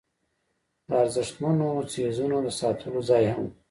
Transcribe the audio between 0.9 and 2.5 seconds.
ارزښتمنو څیزونو د